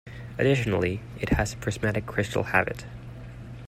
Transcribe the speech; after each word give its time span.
Additionally, 0.39 0.99
it 1.19 1.29
has 1.29 1.53
a 1.53 1.57
prismatic 1.57 2.07
crystal 2.07 2.41
habit. 2.41 2.85